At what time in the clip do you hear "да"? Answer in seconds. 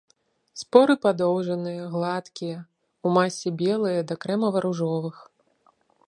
4.13-4.17